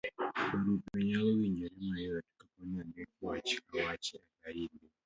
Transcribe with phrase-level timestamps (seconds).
[0.47, 4.85] barupi nyalo winjore mayot kapo ni indiko wach ka wach e lainde